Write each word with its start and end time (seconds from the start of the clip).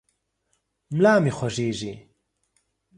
ملا 0.93 1.13
مې 1.23 1.31
خوږېږي. 1.37 1.93